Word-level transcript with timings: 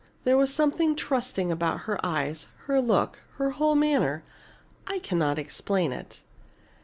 There 0.23 0.35
was 0.35 0.51
something 0.51 0.95
trusting 0.95 1.51
about 1.51 1.81
her 1.81 2.03
eyes, 2.03 2.47
her 2.65 2.81
look, 2.81 3.19
her 3.35 3.51
whole 3.51 3.75
manner. 3.75 4.23
I 4.87 4.97
cannot 4.97 5.37
explain 5.37 5.93
it. 5.93 6.21